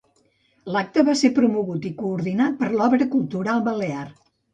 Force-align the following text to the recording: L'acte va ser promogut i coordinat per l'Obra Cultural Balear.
L'acte 0.75 1.03
va 1.09 1.13
ser 1.19 1.29
promogut 1.39 1.85
i 1.89 1.91
coordinat 1.99 2.55
per 2.63 2.71
l'Obra 2.79 3.09
Cultural 3.13 3.63
Balear. 3.69 4.09